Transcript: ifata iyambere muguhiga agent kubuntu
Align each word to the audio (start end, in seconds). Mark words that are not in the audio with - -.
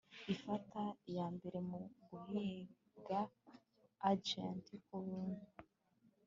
ifata 0.33 0.81
iyambere 1.09 1.57
muguhiga 1.69 3.19
agent 4.11 4.65
kubuntu 4.85 5.43